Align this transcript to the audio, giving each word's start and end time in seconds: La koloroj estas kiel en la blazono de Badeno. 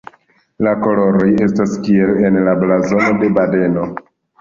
La 0.67 0.73
koloroj 0.85 1.27
estas 1.49 1.77
kiel 1.85 2.17
en 2.33 2.43
la 2.51 2.59
blazono 2.65 3.15
de 3.25 3.33
Badeno. 3.41 3.91